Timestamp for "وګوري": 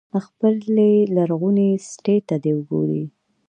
2.57-3.03